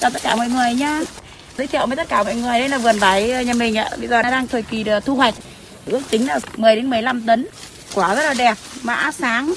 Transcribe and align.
Chào 0.00 0.10
tất 0.10 0.22
cả 0.22 0.36
mọi 0.36 0.48
người 0.48 0.74
nhá. 0.74 1.00
Giới 1.58 1.66
thiệu 1.66 1.86
với 1.86 1.96
tất 1.96 2.08
cả 2.08 2.22
mọi 2.22 2.34
người 2.34 2.58
đây 2.58 2.68
là 2.68 2.78
vườn 2.78 2.98
vải 2.98 3.44
nhà 3.44 3.54
mình 3.54 3.78
ạ. 3.78 3.88
Bây 3.98 4.08
giờ 4.08 4.22
đang 4.22 4.48
thời 4.48 4.62
kỳ 4.62 4.84
thu 5.04 5.14
hoạch. 5.14 5.34
Ước 5.86 6.00
tính 6.10 6.26
là 6.26 6.40
10 6.56 6.76
đến 6.76 6.90
15 6.90 7.26
tấn. 7.26 7.46
Quả 7.94 8.14
rất 8.14 8.22
là 8.22 8.34
đẹp, 8.34 8.54
mã 8.82 9.10
sáng. 9.12 9.54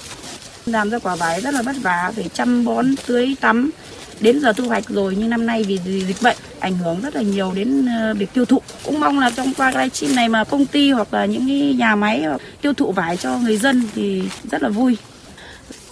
Làm 0.66 0.90
ra 0.90 1.00
quả 1.00 1.16
vải 1.16 1.42
rất 1.42 1.54
là 1.54 1.62
vất 1.62 1.76
vả, 1.82 2.12
phải 2.16 2.30
chăm 2.34 2.66
bón, 2.66 2.96
tưới 3.06 3.36
tắm. 3.42 3.72
Đến 4.20 4.42
giờ 4.42 4.54
thu 4.54 4.68
hoạch 4.68 4.90
rồi 4.90 5.16
nhưng 5.20 5.30
năm 5.30 5.46
nay 5.46 5.64
vì 5.64 5.80
dịch 6.08 6.22
bệnh 6.22 6.38
ảnh 6.60 6.78
hưởng 6.78 7.02
rất 7.02 7.16
là 7.16 7.22
nhiều 7.22 7.52
đến 7.56 7.86
ờ, 7.86 8.14
việc 8.14 8.34
tiêu 8.34 8.46
thụ. 8.46 8.62
Cũng 8.84 9.00
mong 9.00 9.20
là 9.20 9.32
trong 9.36 9.54
qua 9.54 9.72
livestream 9.72 10.16
này 10.16 10.30
mà 10.30 10.44
công 10.44 10.66
ty 10.66 10.92
hoặc 10.92 11.14
là 11.14 11.26
những 11.26 11.78
nhà 11.78 11.96
máy 11.96 12.26
tiêu 12.62 12.74
thụ 12.74 12.92
vải 12.92 13.18
cho 13.18 13.38
người 13.38 13.58
dân 13.58 13.84
thì 13.96 14.24
rất 14.52 14.64
là 14.64 14.70
vui. 14.70 14.98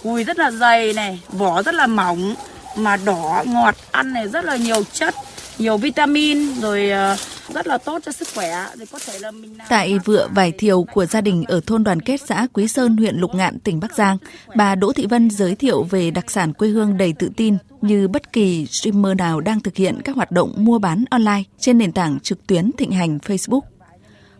Cùi 0.02 0.24
rất 0.24 0.38
là 0.38 0.50
dày 0.50 0.92
này, 0.92 1.20
vỏ 1.28 1.62
rất 1.62 1.74
là 1.74 1.86
mỏng 1.86 2.34
mà 2.78 2.96
đỏ 2.96 3.44
ngọt 3.46 3.74
ăn 3.90 4.12
này 4.12 4.28
rất 4.28 4.44
là 4.44 4.56
nhiều 4.56 4.84
chất 4.92 5.14
nhiều 5.58 5.76
vitamin 5.76 6.60
rồi 6.60 6.90
ờ, 6.90 7.16
rất 7.54 7.66
là 7.66 7.78
tốt 7.78 8.02
cho 8.04 8.12
sức 8.12 8.28
khỏe 8.34 8.66
thì 8.78 8.84
có 8.92 8.98
thể 9.06 9.18
là 9.18 9.30
mình 9.30 9.58
Tại 9.68 9.98
vựa 9.98 10.28
vải 10.34 10.52
thiều 10.52 10.82
của 10.82 11.06
gia 11.06 11.20
đình 11.20 11.44
ở 11.48 11.60
thôn 11.66 11.84
đoàn 11.84 12.00
kết 12.00 12.20
xã 12.26 12.46
Quý 12.52 12.68
Sơn, 12.68 12.96
huyện 12.96 13.16
Lục 13.16 13.34
Ngạn, 13.34 13.58
tỉnh 13.58 13.80
Bắc 13.80 13.94
Giang, 13.94 14.16
bà 14.54 14.74
Đỗ 14.74 14.92
Thị 14.92 15.06
Vân 15.06 15.30
giới 15.30 15.54
thiệu 15.54 15.82
về 15.82 16.10
đặc 16.10 16.30
sản 16.30 16.52
quê 16.52 16.68
hương 16.68 16.96
đầy 16.96 17.12
tự 17.18 17.30
tin 17.36 17.56
như 17.82 18.08
bất 18.08 18.32
kỳ 18.32 18.66
streamer 18.66 19.16
nào 19.16 19.40
đang 19.40 19.60
thực 19.60 19.76
hiện 19.76 20.00
các 20.04 20.16
hoạt 20.16 20.30
động 20.30 20.52
mua 20.56 20.78
bán 20.78 21.04
online 21.10 21.42
trên 21.58 21.78
nền 21.78 21.92
tảng 21.92 22.20
trực 22.20 22.46
tuyến 22.46 22.70
thịnh 22.78 22.92
hành 22.92 23.18
Facebook. 23.26 23.60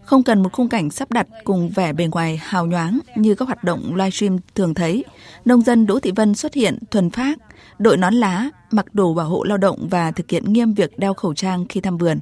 Không 0.08 0.22
cần 0.22 0.42
một 0.42 0.52
khung 0.52 0.68
cảnh 0.68 0.90
sắp 0.90 1.10
đặt 1.12 1.26
cùng 1.44 1.70
vẻ 1.74 1.92
bề 1.92 2.06
ngoài 2.06 2.40
hào 2.42 2.66
nhoáng 2.66 2.98
như 3.16 3.34
các 3.34 3.44
hoạt 3.44 3.64
động 3.64 3.94
livestream 3.94 4.36
thường 4.54 4.74
thấy, 4.74 5.04
nông 5.44 5.62
dân 5.62 5.86
Đỗ 5.86 6.00
Thị 6.00 6.12
Vân 6.16 6.34
xuất 6.34 6.54
hiện 6.54 6.78
thuần 6.90 7.10
phát, 7.10 7.38
đội 7.78 7.96
nón 7.96 8.14
lá, 8.14 8.50
mặc 8.70 8.94
đồ 8.94 9.14
bảo 9.14 9.28
hộ 9.28 9.44
lao 9.44 9.58
động 9.58 9.88
và 9.90 10.10
thực 10.10 10.30
hiện 10.30 10.52
nghiêm 10.52 10.74
việc 10.74 10.98
đeo 10.98 11.14
khẩu 11.14 11.34
trang 11.34 11.66
khi 11.68 11.80
thăm 11.80 11.98
vườn. 11.98 12.18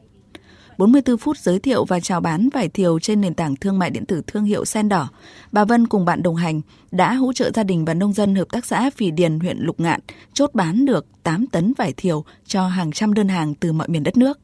44 0.79 1.19
phút 1.19 1.39
giới 1.39 1.59
thiệu 1.59 1.85
và 1.85 2.01
chào 2.01 2.21
bán 2.21 2.49
vải 2.52 2.69
thiều 2.69 2.99
trên 2.99 3.21
nền 3.21 3.35
tảng 3.35 3.57
thương 3.57 3.79
mại 3.79 3.91
điện 3.91 4.07
tử 4.07 4.23
thương 4.27 4.45
hiệu 4.45 4.65
Sen 4.65 4.88
Đỏ, 4.88 5.09
bà 5.53 5.65
Vân 5.65 5.87
cùng 5.87 6.05
bạn 6.05 6.23
đồng 6.23 6.37
hành 6.37 6.60
đã 6.91 7.15
hỗ 7.15 7.32
trợ 7.32 7.51
gia 7.55 7.63
đình 7.63 7.85
và 7.85 7.95
nông 7.95 8.13
dân 8.13 8.35
hợp 8.35 8.49
tác 8.53 8.66
xã 8.66 8.91
Phì 8.91 9.10
Điền 9.10 9.41
huyện 9.41 9.59
Lục 9.59 9.80
Ngạn 9.80 10.01
chốt 10.32 10.51
bán 10.55 10.85
được 10.85 11.07
8 11.23 11.47
tấn 11.47 11.73
vải 11.79 11.93
thiều 11.93 12.25
cho 12.47 12.69
hàng 12.69 12.93
trăm 12.93 13.15
đơn 13.15 13.29
hàng 13.29 13.55
từ 13.55 13.73
mọi 13.73 13.88
miền 13.88 14.03
đất 14.03 14.16
nước. 14.16 14.38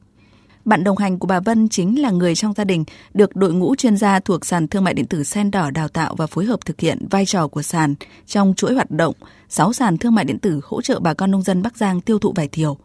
Bạn 0.65 0.85
đồng 0.85 0.97
hành 0.97 1.19
của 1.19 1.27
bà 1.27 1.41
Vân 1.41 1.69
chính 1.69 2.03
là 2.03 2.11
người 2.11 2.35
trong 2.35 2.53
gia 2.53 2.65
đình 2.65 2.85
được 3.15 3.37
đội 3.37 3.53
ngũ 3.53 3.75
chuyên 3.75 3.97
gia 3.97 4.21
thuộc 4.21 4.45
sàn 4.45 4.69
thương 4.69 4.85
mại 4.85 4.95
điện 4.95 5.07
tử 5.07 5.25
Sen 5.25 5.51
Đỏ 5.51 5.71
đào 5.71 5.89
tạo 5.89 6.15
và 6.15 6.27
phối 6.27 6.45
hợp 6.45 6.65
thực 6.65 6.81
hiện 6.81 7.07
vai 7.11 7.27
trò 7.27 7.49
của 7.49 7.63
sàn 7.63 7.95
trong 8.27 8.55
chuỗi 8.57 8.75
hoạt 8.75 8.91
động 8.91 9.15
6 9.49 9.73
sàn 9.73 9.99
thương 9.99 10.15
mại 10.15 10.25
điện 10.25 10.39
tử 10.39 10.61
hỗ 10.65 10.83
trợ 10.83 11.01
bà 11.01 11.15
con 11.15 11.31
nông 11.31 11.43
dân 11.43 11.63
Bắc 11.63 11.77
Giang 11.77 12.01
tiêu 12.01 12.19
thụ 12.19 12.33
vải 12.37 12.49
thiều. 12.49 12.79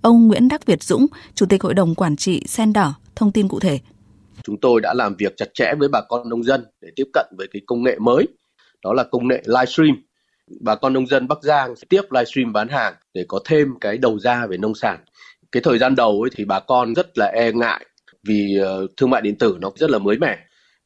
Ông 0.00 0.28
Nguyễn 0.28 0.48
Đắc 0.48 0.66
Việt 0.66 0.82
Dũng, 0.82 1.06
Chủ 1.34 1.46
tịch 1.46 1.62
Hội 1.62 1.74
đồng 1.74 1.94
Quản 1.94 2.16
trị 2.16 2.42
Sen 2.46 2.72
Đỏ, 2.72 2.94
thông 3.16 3.32
tin 3.32 3.48
cụ 3.48 3.60
thể. 3.60 3.78
Chúng 4.42 4.60
tôi 4.60 4.80
đã 4.80 4.94
làm 4.94 5.16
việc 5.18 5.32
chặt 5.36 5.48
chẽ 5.54 5.72
với 5.78 5.88
bà 5.88 6.00
con 6.08 6.28
nông 6.28 6.44
dân 6.44 6.64
để 6.80 6.88
tiếp 6.96 7.06
cận 7.12 7.26
với 7.38 7.46
cái 7.52 7.62
công 7.66 7.82
nghệ 7.82 7.98
mới, 7.98 8.26
đó 8.84 8.92
là 8.92 9.04
công 9.10 9.28
nghệ 9.28 9.42
livestream. 9.46 9.96
Bà 10.60 10.74
con 10.74 10.92
nông 10.92 11.06
dân 11.06 11.28
Bắc 11.28 11.42
Giang 11.42 11.76
sẽ 11.76 11.84
tiếp 11.88 12.02
livestream 12.10 12.52
bán 12.52 12.68
hàng 12.68 12.94
để 13.14 13.24
có 13.28 13.40
thêm 13.44 13.74
cái 13.80 13.98
đầu 13.98 14.18
ra 14.18 14.46
về 14.46 14.56
nông 14.56 14.74
sản 14.74 14.98
cái 15.52 15.62
thời 15.64 15.78
gian 15.78 15.94
đầu 15.94 16.22
ấy 16.22 16.30
thì 16.34 16.44
bà 16.44 16.60
con 16.60 16.94
rất 16.94 17.18
là 17.18 17.26
e 17.26 17.52
ngại 17.52 17.86
vì 18.26 18.58
uh, 18.60 18.90
thương 18.96 19.10
mại 19.10 19.22
điện 19.22 19.38
tử 19.38 19.58
nó 19.60 19.70
rất 19.76 19.90
là 19.90 19.98
mới 19.98 20.18
mẻ. 20.18 20.38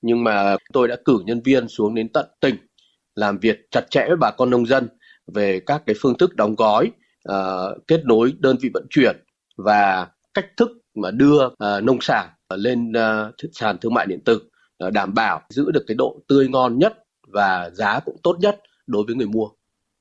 Nhưng 0.02 0.24
mà 0.24 0.56
tôi 0.72 0.88
đã 0.88 0.96
cử 1.04 1.18
nhân 1.26 1.40
viên 1.44 1.68
xuống 1.68 1.94
đến 1.94 2.08
tận 2.08 2.26
tỉnh 2.40 2.56
làm 3.14 3.38
việc 3.38 3.70
chặt 3.70 3.90
chẽ 3.90 4.04
với 4.08 4.16
bà 4.16 4.30
con 4.30 4.50
nông 4.50 4.66
dân 4.66 4.88
về 5.26 5.60
các 5.66 5.82
cái 5.86 5.96
phương 6.00 6.18
thức 6.18 6.36
đóng 6.36 6.54
gói 6.54 6.90
uh, 7.32 7.86
kết 7.86 8.04
nối 8.04 8.32
đơn 8.38 8.56
vị 8.60 8.70
vận 8.74 8.86
chuyển 8.90 9.16
và 9.56 10.08
cách 10.34 10.46
thức 10.56 10.70
mà 10.94 11.10
đưa 11.10 11.46
uh, 11.46 11.82
nông 11.82 12.00
sản 12.00 12.28
lên 12.54 12.92
uh, 12.92 13.34
sàn 13.52 13.78
thương 13.78 13.94
mại 13.94 14.06
điện 14.06 14.20
tử 14.24 14.42
uh, 14.86 14.92
đảm 14.92 15.14
bảo 15.14 15.40
giữ 15.48 15.70
được 15.70 15.84
cái 15.86 15.94
độ 15.94 16.20
tươi 16.28 16.48
ngon 16.48 16.78
nhất 16.78 16.94
và 17.28 17.70
giá 17.70 18.00
cũng 18.00 18.16
tốt 18.22 18.36
nhất 18.40 18.60
đối 18.86 19.04
với 19.06 19.14
người 19.14 19.26
mua. 19.26 19.48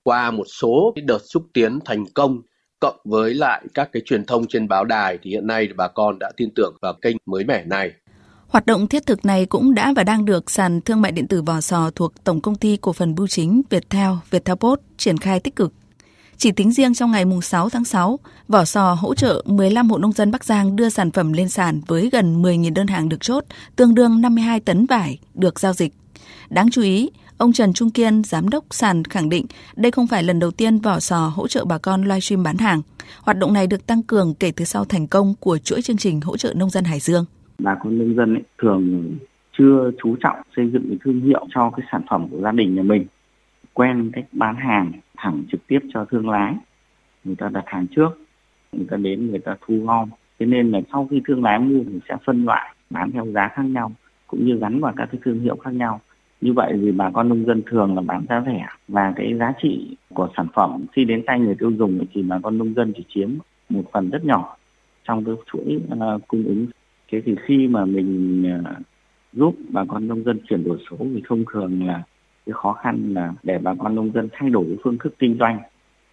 Qua 0.03 0.31
một 0.31 0.45
số 0.47 0.93
cái 0.95 1.05
đợt 1.07 1.19
xúc 1.25 1.43
tiến 1.53 1.79
thành 1.85 2.05
công 2.13 2.41
cộng 2.85 2.99
với 3.05 3.33
lại 3.33 3.61
các 3.73 3.89
cái 3.91 4.01
truyền 4.05 4.25
thông 4.25 4.47
trên 4.47 4.67
báo 4.67 4.85
đài 4.85 5.17
thì 5.23 5.31
hiện 5.31 5.47
nay 5.47 5.67
bà 5.77 5.87
con 5.87 6.19
đã 6.19 6.31
tin 6.37 6.49
tưởng 6.55 6.75
vào 6.81 6.93
kênh 7.01 7.15
mới 7.25 7.43
mẻ 7.43 7.63
này. 7.65 7.91
Hoạt 8.47 8.65
động 8.65 8.87
thiết 8.87 9.05
thực 9.05 9.25
này 9.25 9.45
cũng 9.45 9.73
đã 9.73 9.93
và 9.95 10.03
đang 10.03 10.25
được 10.25 10.51
sàn 10.51 10.81
thương 10.81 11.01
mại 11.01 11.11
điện 11.11 11.27
tử 11.27 11.41
Vò 11.41 11.61
Sò 11.61 11.91
thuộc 11.95 12.23
Tổng 12.23 12.41
công 12.41 12.55
ty 12.55 12.77
cổ 12.77 12.93
phần 12.93 13.15
bưu 13.15 13.27
chính 13.27 13.61
Viettel, 13.69 14.11
Viettel 14.29 14.55
Post 14.55 14.79
triển 14.97 15.17
khai 15.17 15.39
tích 15.39 15.55
cực. 15.55 15.73
Chỉ 16.37 16.51
tính 16.51 16.71
riêng 16.71 16.93
trong 16.93 17.11
ngày 17.11 17.25
6 17.41 17.69
tháng 17.69 17.85
6, 17.85 18.19
Vỏ 18.47 18.65
Sò 18.65 18.93
hỗ 18.93 19.15
trợ 19.15 19.43
15 19.45 19.89
hộ 19.89 19.97
nông 19.97 20.11
dân 20.11 20.31
Bắc 20.31 20.43
Giang 20.43 20.75
đưa 20.75 20.89
sản 20.89 21.11
phẩm 21.11 21.33
lên 21.33 21.49
sàn 21.49 21.81
với 21.87 22.09
gần 22.11 22.41
10.000 22.41 22.73
đơn 22.73 22.87
hàng 22.87 23.09
được 23.09 23.21
chốt, 23.21 23.43
tương 23.75 23.95
đương 23.95 24.21
52 24.21 24.59
tấn 24.59 24.85
vải 24.85 25.19
được 25.33 25.59
giao 25.59 25.73
dịch. 25.73 25.93
Đáng 26.49 26.69
chú 26.71 26.81
ý, 26.81 27.09
Ông 27.37 27.51
Trần 27.51 27.73
Trung 27.73 27.89
Kiên, 27.89 28.23
giám 28.23 28.49
đốc 28.49 28.63
sàn 28.69 29.03
khẳng 29.03 29.29
định 29.29 29.45
đây 29.75 29.91
không 29.91 30.07
phải 30.07 30.23
lần 30.23 30.39
đầu 30.39 30.51
tiên 30.51 30.77
vỏ 30.77 30.99
sò 30.99 31.31
hỗ 31.35 31.47
trợ 31.47 31.65
bà 31.65 31.77
con 31.77 32.01
livestream 32.01 32.43
bán 32.43 32.57
hàng. 32.57 32.81
Hoạt 33.23 33.37
động 33.37 33.53
này 33.53 33.67
được 33.67 33.87
tăng 33.87 34.03
cường 34.03 34.33
kể 34.39 34.51
từ 34.55 34.65
sau 34.65 34.85
thành 34.85 35.07
công 35.07 35.33
của 35.39 35.57
chuỗi 35.57 35.81
chương 35.81 35.97
trình 35.97 36.21
hỗ 36.21 36.37
trợ 36.37 36.53
nông 36.55 36.69
dân 36.69 36.83
Hải 36.83 36.99
Dương. 36.99 37.25
Bà 37.59 37.75
con 37.83 37.97
nông 37.97 38.15
dân 38.15 38.33
ấy, 38.33 38.43
thường 38.61 39.15
chưa 39.57 39.91
chú 40.03 40.15
trọng 40.19 40.37
xây 40.55 40.69
dựng 40.73 40.85
cái 40.89 40.97
thương 41.03 41.21
hiệu 41.21 41.47
cho 41.55 41.69
cái 41.77 41.85
sản 41.91 42.01
phẩm 42.09 42.27
của 42.31 42.37
gia 42.41 42.51
đình 42.51 42.75
nhà 42.75 42.83
mình. 42.83 43.05
Quen 43.73 44.11
cách 44.13 44.25
bán 44.31 44.55
hàng 44.55 44.91
thẳng 45.17 45.43
trực 45.51 45.67
tiếp 45.67 45.79
cho 45.93 46.05
thương 46.11 46.29
lái. 46.29 46.55
Người 47.23 47.35
ta 47.35 47.49
đặt 47.49 47.63
hàng 47.65 47.87
trước, 47.95 48.09
người 48.71 48.87
ta 48.89 48.97
đến 48.97 49.29
người 49.31 49.39
ta 49.39 49.55
thu 49.67 49.79
gom. 49.85 50.09
Thế 50.39 50.45
nên 50.45 50.71
là 50.71 50.79
sau 50.91 51.07
khi 51.11 51.21
thương 51.27 51.43
lái 51.43 51.59
mua 51.59 51.83
thì 51.87 51.99
sẽ 52.09 52.15
phân 52.25 52.45
loại 52.45 52.75
bán 52.89 53.11
theo 53.11 53.25
giá 53.25 53.49
khác 53.55 53.63
nhau 53.63 53.91
cũng 54.27 54.45
như 54.45 54.57
gắn 54.57 54.79
vào 54.79 54.93
các 54.97 55.09
cái 55.11 55.21
thương 55.25 55.39
hiệu 55.39 55.57
khác 55.63 55.71
nhau 55.73 56.01
như 56.45 56.53
vậy 56.53 56.73
thì 56.81 56.91
bà 56.91 57.09
con 57.13 57.29
nông 57.29 57.45
dân 57.45 57.61
thường 57.65 57.95
là 57.95 58.01
bán 58.01 58.25
giá 58.29 58.43
rẻ 58.45 58.65
và 58.87 59.13
cái 59.15 59.33
giá 59.39 59.53
trị 59.61 59.97
của 60.13 60.29
sản 60.37 60.47
phẩm 60.53 60.85
khi 60.91 61.05
đến 61.05 61.23
tay 61.25 61.39
người 61.39 61.55
tiêu 61.59 61.71
dùng 61.71 62.05
thì 62.13 62.23
bà 62.23 62.39
con 62.43 62.57
nông 62.57 62.73
dân 62.73 62.93
chỉ 62.97 63.03
chiếm 63.09 63.29
một 63.69 63.83
phần 63.93 64.09
rất 64.09 64.25
nhỏ 64.25 64.57
trong 65.03 65.25
cái 65.25 65.35
chuỗi 65.51 65.79
uh, 65.93 66.27
cung 66.27 66.43
ứng. 66.43 66.67
Thế 67.11 67.21
thì 67.25 67.35
khi 67.45 67.67
mà 67.67 67.85
mình 67.85 68.43
uh, 68.59 68.85
giúp 69.33 69.55
bà 69.69 69.85
con 69.87 70.07
nông 70.07 70.23
dân 70.23 70.39
chuyển 70.49 70.63
đổi 70.63 70.77
số 70.89 70.97
thì 70.99 71.21
thông 71.27 71.43
thường 71.53 71.87
là 71.87 72.03
cái 72.45 72.53
khó 72.53 72.73
khăn 72.73 73.13
là 73.13 73.33
để 73.43 73.57
bà 73.57 73.75
con 73.79 73.95
nông 73.95 74.11
dân 74.11 74.29
thay 74.31 74.49
đổi 74.49 74.65
cái 74.67 74.77
phương 74.83 74.97
thức 74.97 75.15
kinh 75.19 75.37
doanh 75.39 75.59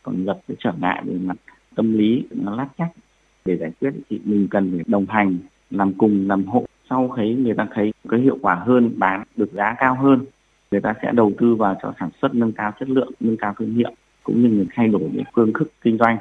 còn 0.02 0.24
gặp 0.24 0.36
cái 0.48 0.56
trở 0.60 0.72
ngại 0.80 1.02
về 1.06 1.14
mặt 1.24 1.36
tâm 1.74 1.92
lý 1.92 2.22
nó 2.30 2.56
lát 2.56 2.68
chắc 2.78 2.88
để 3.44 3.56
giải 3.56 3.70
quyết 3.80 3.90
thì 4.10 4.20
mình 4.24 4.48
cần 4.50 4.70
phải 4.70 4.84
đồng 4.86 5.06
hành 5.08 5.38
làm 5.70 5.92
cùng 5.92 6.28
làm 6.28 6.44
hộ 6.44 6.64
sau 6.92 7.08
khi 7.16 7.34
người 7.34 7.54
ta 7.56 7.66
thấy 7.74 7.92
cái 8.08 8.20
hiệu 8.20 8.38
quả 8.42 8.54
hơn 8.66 8.94
bán 8.98 9.24
được 9.36 9.52
giá 9.52 9.74
cao 9.78 9.96
hơn 10.02 10.24
người 10.70 10.80
ta 10.80 10.94
sẽ 11.02 11.12
đầu 11.12 11.32
tư 11.40 11.54
vào 11.54 11.76
cho 11.82 11.94
sản 12.00 12.10
xuất 12.22 12.34
nâng 12.34 12.52
cao 12.52 12.72
chất 12.80 12.88
lượng 12.88 13.12
nâng 13.20 13.36
cao 13.36 13.54
thương 13.58 13.74
hiệu 13.74 13.90
cũng 14.22 14.42
như 14.42 14.48
người 14.48 14.66
thay 14.74 14.88
đổi 14.88 15.02
về 15.14 15.22
phương 15.34 15.52
thức 15.58 15.72
kinh 15.84 15.98
doanh 15.98 16.18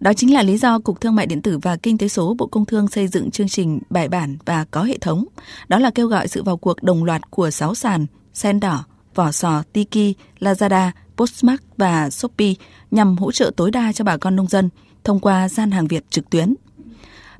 đó 0.00 0.12
chính 0.12 0.34
là 0.34 0.42
lý 0.42 0.56
do 0.56 0.78
Cục 0.78 1.00
Thương 1.00 1.14
mại 1.14 1.26
Điện 1.26 1.42
tử 1.42 1.58
và 1.62 1.76
Kinh 1.76 1.98
tế 1.98 2.08
số 2.08 2.34
Bộ 2.38 2.46
Công 2.46 2.66
Thương 2.66 2.88
xây 2.88 3.08
dựng 3.08 3.30
chương 3.30 3.48
trình 3.48 3.80
bài 3.90 4.08
bản 4.08 4.36
và 4.44 4.64
có 4.70 4.82
hệ 4.82 4.98
thống. 5.00 5.24
Đó 5.68 5.78
là 5.78 5.90
kêu 5.94 6.06
gọi 6.06 6.28
sự 6.28 6.42
vào 6.42 6.56
cuộc 6.56 6.82
đồng 6.82 7.04
loạt 7.04 7.30
của 7.30 7.50
6 7.50 7.74
sàn 7.74 8.06
Sen 8.32 8.60
Đỏ, 8.60 8.84
Vỏ 9.14 9.30
Sò, 9.30 9.62
Tiki, 9.72 10.16
Lazada, 10.38 10.90
Postmark 11.16 11.62
và 11.76 12.10
Shopee 12.10 12.52
nhằm 12.90 13.16
hỗ 13.16 13.32
trợ 13.32 13.50
tối 13.56 13.70
đa 13.70 13.92
cho 13.92 14.04
bà 14.04 14.16
con 14.16 14.36
nông 14.36 14.46
dân 14.46 14.68
thông 15.04 15.20
qua 15.20 15.48
gian 15.48 15.70
hàng 15.70 15.86
Việt 15.86 16.10
trực 16.10 16.30
tuyến. 16.30 16.54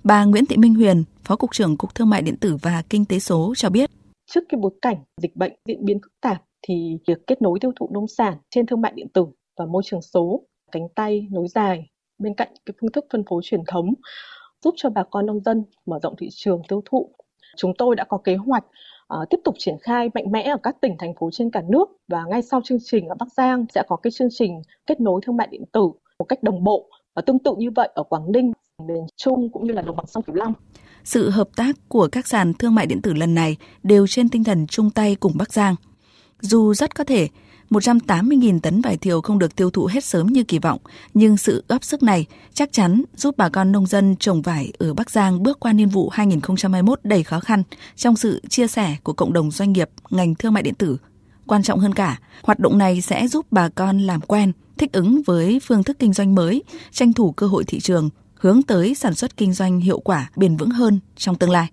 Bà 0.05 0.25
Nguyễn 0.25 0.47
Thị 0.47 0.57
Minh 0.57 0.75
Huyền, 0.75 1.05
Phó 1.25 1.37
Cục 1.37 1.51
trưởng 1.53 1.77
Cục 1.77 1.95
Thương 1.95 2.11
mại 2.11 2.23
Điện 2.23 2.37
tử 2.37 2.57
và 2.63 2.83
Kinh 2.91 3.05
tế 3.05 3.19
số 3.19 3.53
cho 3.57 3.71
biết. 3.71 3.91
Trước 4.31 4.41
cái 4.49 4.59
bối 4.63 4.71
cảnh 4.83 4.97
dịch 5.23 5.37
bệnh 5.37 5.53
diễn 5.69 5.85
biến 5.85 5.99
phức 6.03 6.13
tạp 6.21 6.43
thì 6.63 6.99
việc 7.07 7.27
kết 7.27 7.43
nối 7.43 7.59
tiêu 7.61 7.73
thụ 7.81 7.89
nông 7.93 8.09
sản 8.09 8.35
trên 8.51 8.67
thương 8.67 8.81
mại 8.81 8.93
điện 8.95 9.09
tử 9.15 9.27
và 9.59 9.67
môi 9.67 9.83
trường 9.87 10.03
số 10.03 10.43
cánh 10.73 10.89
tay 10.95 11.27
nối 11.31 11.49
dài 11.49 11.87
bên 12.19 12.35
cạnh 12.35 12.49
cái 12.67 12.75
phương 12.81 12.93
thức 12.93 13.05
phân 13.13 13.25
phối 13.31 13.43
truyền 13.45 13.61
thống 13.67 13.95
giúp 14.65 14.75
cho 14.77 14.91
bà 14.91 15.03
con 15.11 15.27
nông 15.27 15.41
dân 15.41 15.65
mở 15.87 15.99
rộng 16.03 16.15
thị 16.19 16.29
trường 16.31 16.63
tiêu 16.69 16.83
thụ. 16.85 17.11
Chúng 17.57 17.73
tôi 17.79 17.97
đã 17.97 18.05
có 18.05 18.19
kế 18.19 18.37
hoạch 18.37 18.65
uh, 19.15 19.31
tiếp 19.31 19.39
tục 19.45 19.55
triển 19.59 19.77
khai 19.83 20.11
mạnh 20.15 20.33
mẽ 20.33 20.43
ở 20.43 20.57
các 20.63 20.77
tỉnh 20.81 20.97
thành 20.99 21.15
phố 21.21 21.31
trên 21.33 21.51
cả 21.51 21.63
nước 21.69 21.89
và 22.09 22.25
ngay 22.29 22.43
sau 22.43 22.61
chương 22.65 22.79
trình 22.85 23.09
ở 23.09 23.15
Bắc 23.19 23.33
Giang 23.37 23.67
sẽ 23.75 23.83
có 23.89 23.97
cái 23.97 24.11
chương 24.11 24.29
trình 24.31 24.63
kết 24.87 25.01
nối 25.01 25.21
thương 25.27 25.37
mại 25.37 25.49
điện 25.51 25.65
tử 25.73 25.91
một 26.19 26.25
cách 26.25 26.43
đồng 26.43 26.65
bộ 26.65 26.91
và 27.15 27.23
tương 27.23 27.39
tự 27.39 27.55
như 27.59 27.71
vậy 27.77 27.89
ở 27.95 28.03
Quảng 28.03 28.33
Ninh, 28.33 28.53
miền 28.87 29.07
Trung 29.17 29.51
cũng 29.53 29.67
như 29.67 29.73
là 29.73 29.83
đồng 29.83 29.97
bằng 29.97 30.07
sông 30.07 30.23
Cửu 30.23 30.35
Long. 30.35 30.53
Sự 31.05 31.31
hợp 31.31 31.49
tác 31.57 31.77
của 31.89 32.09
các 32.13 32.27
sàn 32.27 32.55
thương 32.55 32.75
mại 32.75 32.87
điện 32.87 33.03
tử 33.03 33.13
lần 33.13 33.35
này 33.35 33.57
đều 33.83 34.07
trên 34.07 34.29
tinh 34.29 34.45
thần 34.45 34.67
chung 34.67 34.91
tay 34.91 35.17
cùng 35.21 35.33
Bắc 35.37 35.53
Giang. 35.53 35.75
Dù 36.41 36.75
rất 36.75 36.95
có 36.95 37.05
thể 37.05 37.29
180.000 37.71 38.61
tấn 38.61 38.81
vải 38.81 38.97
thiều 38.97 39.21
không 39.21 39.39
được 39.39 39.57
tiêu 39.57 39.71
thụ 39.71 39.87
hết 39.87 40.05
sớm 40.05 40.27
như 40.27 40.45
kỳ 40.45 40.59
vọng, 40.59 40.79
nhưng 41.15 41.37
sự 41.37 41.65
góp 41.69 41.85
sức 41.85 42.03
này 42.03 42.27
chắc 42.55 42.73
chắn 42.73 43.03
giúp 43.17 43.35
bà 43.37 43.49
con 43.49 43.73
nông 43.73 43.87
dân 43.87 44.17
trồng 44.17 44.43
vải 44.43 44.73
ở 44.79 44.95
Bắc 44.95 45.11
Giang 45.11 45.43
bước 45.43 45.61
qua 45.61 45.73
niên 45.73 45.89
vụ 45.89 46.09
2021 46.09 47.01
đầy 47.05 47.23
khó 47.23 47.41
khăn 47.41 47.63
trong 47.97 48.17
sự 48.17 48.43
chia 48.49 48.67
sẻ 48.67 48.97
của 49.03 49.13
cộng 49.13 49.33
đồng 49.33 49.51
doanh 49.51 49.73
nghiệp 49.73 49.91
ngành 50.11 50.35
thương 50.35 50.53
mại 50.53 50.63
điện 50.63 50.75
tử. 50.75 50.97
Quan 51.47 51.63
trọng 51.63 51.79
hơn 51.79 51.95
cả, 51.95 52.19
hoạt 52.43 52.59
động 52.59 52.79
này 52.79 53.01
sẽ 53.01 53.29
giúp 53.29 53.47
bà 53.51 53.69
con 53.69 53.99
làm 53.99 54.21
quen, 54.21 54.53
thích 54.79 54.93
ứng 54.93 55.23
với 55.27 55.61
phương 55.63 55.83
thức 55.83 55.99
kinh 55.99 56.13
doanh 56.13 56.35
mới, 56.35 56.63
tranh 56.91 57.13
thủ 57.13 57.33
cơ 57.33 57.47
hội 57.47 57.65
thị 57.65 57.81
trường, 57.81 58.11
hướng 58.41 58.63
tới 58.63 58.95
sản 58.95 59.15
xuất 59.15 59.37
kinh 59.37 59.53
doanh 59.53 59.81
hiệu 59.81 60.01
quả 60.01 60.31
bền 60.37 60.57
vững 60.57 60.71
hơn 60.71 61.01
trong 61.17 61.37
tương 61.37 61.51
lai. 61.51 61.71